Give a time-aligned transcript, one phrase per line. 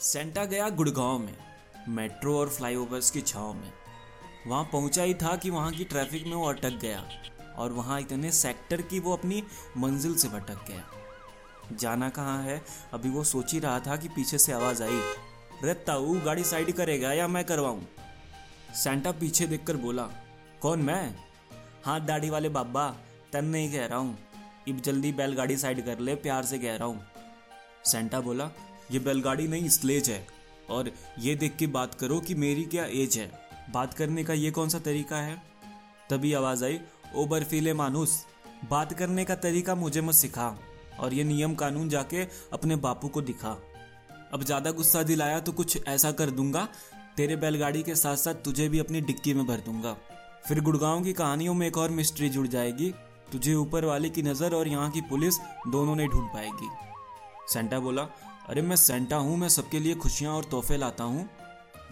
[0.00, 1.36] Santa गया गुड़गांव में,
[1.88, 3.72] metro और फ्लाईओवर्स की छाव में।
[4.46, 7.04] वहाँ पहुँचा ही था कि वहाँ की ट्रैफ़िक में वो अटक गया
[7.56, 9.42] और वहाँ इतने सेक्टर की वो अपनी
[9.76, 10.84] मंजिल से भटक गया।
[11.72, 12.60] जाना कहाँ है?
[12.92, 15.00] अभी वो सोच ही रहा था कि पीछे से आवाज़ आई
[15.64, 17.86] रे ताऊ, गाड़ी साइड करेगा या मैं करवाऊँ?
[18.74, 20.08] सेंटा पीछे देखकर बोला,
[20.60, 21.14] कौन, मैं?
[21.84, 22.88] हाँ दाढ़ी वाले बाबा,
[23.32, 24.18] तन नहीं कह रहा हूँ।
[24.68, 27.06] अब जल्दी बैलगाड़ी साइड कर ले, प्यार से कह रहा हूँ।
[27.84, 28.50] सेंटा बोला
[28.92, 30.26] ये बैलगाड़ी नहीं, स्लेज है।
[30.70, 33.30] और ये देख के बात करो कि मेरी क्या एज है।
[33.74, 35.36] बात करने का ये कौन सा तरीका है?
[36.10, 36.80] तभी आवाज़ आई,
[37.16, 38.24] ओ बर्फीले मानुस,
[38.70, 40.56] बात करने का तरीका मुझे मत सिखा।
[41.00, 43.56] और ये नियम कानून जाके अपने बापू को दिखा।
[44.32, 46.68] अब ज़्यादा गुस्सा दिलाया तो कुछ ऐसा कर दूँगा।
[47.16, 49.96] तेरे बैलगाड़ी के साथ साथ तुझे भी अपनी डिक्की में भर दूँगा।
[50.48, 52.90] फिर गुड़गांव की कहानियों में एक और मिस्ट्री जुड़ जाएगी।
[53.32, 56.68] तुझे ऊपर वाले की नज़र और यहाँ की पुलिस दोनों नहीं ढूंढ पाएगी।
[57.52, 58.02] सेंटा बोला
[58.48, 61.30] अरे मैं सेंटा हूँ, मैं सबके लिए खुशियाँ और तोहफे लाता हूँ।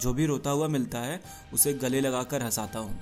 [0.01, 1.21] जो भी रोता हुआ मिलता है,
[1.53, 3.01] उसे गले लगाकर हंसाता हूँ।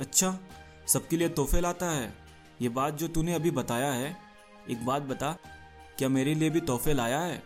[0.00, 0.38] अच्छा
[0.86, 2.14] सबके लिए तोहफे लाता है?
[2.62, 4.16] ये बात जो तूने अभी बताया है,
[4.70, 5.36] एक बात बता,
[5.98, 7.42] क्या मेरे लिए भी तोहफे लाया है?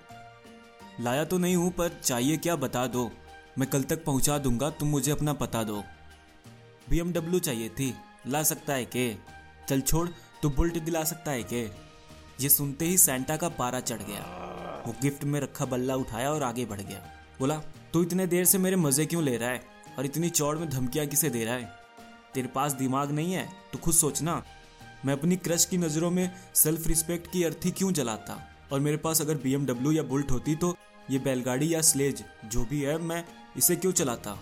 [1.00, 3.10] लाया तो नहीं हूँ, पर चाहिए क्या बता दो।
[3.58, 5.84] मैं कल तक पहुँचा दूँगा, तुम मुझे अपना पता दो।
[6.90, 7.94] बी चाहिए थी,
[8.26, 9.14] ला सकता है के?
[9.68, 10.08] चल छोड़,
[10.42, 11.64] तू बुल्ट दिला सकता है के?
[12.40, 14.45] ये सुनते ही सेंटा का पारा चढ़ गया।
[14.86, 16.98] वो गिफ्ट में रखा बल्ला उठाया और आगे बढ़ गया।
[17.40, 17.56] बोला,
[17.92, 19.62] तू इतने देर से मेरे मज़े क्यों ले रहा है?
[19.98, 21.70] और इतनी चौड़ में धमकियाँ किसे दे रहा है?
[22.34, 24.42] तेरे पास दिमाग नहीं है तो खुद सोचना
[25.04, 28.38] मैं अपनी क्रश की नज़रों में सेल्फ रिस्पेक्ट की अर्थी क्यों जलाता?
[28.72, 30.76] और मेरे पास अगर बीएमडब्ल्यू या बुलट होती तो
[31.10, 33.24] ये बैलगाड़ी या स्लेज जो भी है, मैं
[33.56, 34.38] इसे क्यों चलाता?